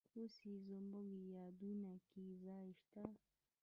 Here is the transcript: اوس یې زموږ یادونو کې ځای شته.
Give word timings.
اوس 0.17 0.35
یې 0.49 0.55
زموږ 0.67 1.09
یادونو 1.35 1.93
کې 2.07 2.23
ځای 2.45 2.67
شته. 2.81 3.03